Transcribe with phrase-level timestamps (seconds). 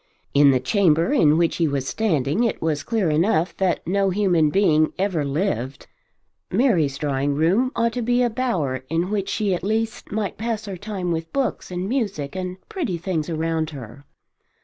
[0.33, 4.49] In the chamber in which he was standing it was clear enough that no human
[4.49, 5.85] being ever lived.
[6.49, 10.65] Mary's drawing room ought to be a bower in which she at least might pass
[10.65, 14.03] her time with books and music and pretty things around her.